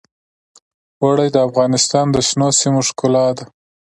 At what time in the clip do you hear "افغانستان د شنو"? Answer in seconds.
1.47-2.47